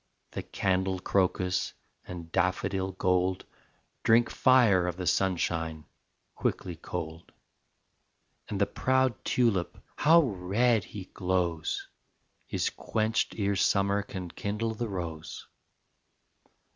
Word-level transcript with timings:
The 0.31 0.41
candle 0.41 0.99
crocus 0.99 1.73
And 2.07 2.31
daffodil 2.31 2.93
gold 2.93 3.45
Drink 4.01 4.31
fire 4.31 4.87
of 4.87 4.97
the 4.97 5.05
sunshine 5.05 5.85
Quickly 6.33 6.75
cold. 6.75 7.31
And 8.49 8.59
the 8.59 8.65
proud 8.65 9.23
tulip 9.23 9.77
How 9.97 10.21
red 10.23 10.85
he 10.85 11.05
glows! 11.13 11.87
Is 12.49 12.71
quenched 12.71 13.35
ere 13.37 13.55
summer 13.55 14.01
Can 14.01 14.29
kindle 14.31 14.73
the 14.73 14.89
rose. 14.89 15.45